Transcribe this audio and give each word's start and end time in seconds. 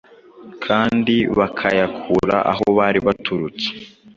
kandi 0.65 1.15
bakayakura 1.37 2.37
aho 2.51 2.65
bari 2.77 2.99
baturutse. 3.07 3.67